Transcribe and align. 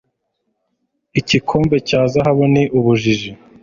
ikirombe 1.19 1.77
cya 1.87 2.01
zahabu 2.11 2.43
ni 2.53 2.63
ubujiji 2.77 3.31